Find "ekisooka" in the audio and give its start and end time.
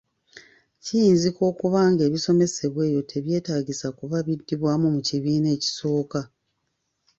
5.57-6.21